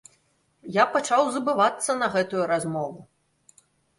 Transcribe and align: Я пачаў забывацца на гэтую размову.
Я 0.81 0.85
пачаў 0.93 1.27
забывацца 1.35 1.91
на 2.01 2.09
гэтую 2.15 2.43
размову. 2.55 2.99